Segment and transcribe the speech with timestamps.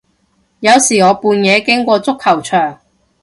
[0.03, 0.15] 有時我半
[1.45, 2.79] 夜經過足球場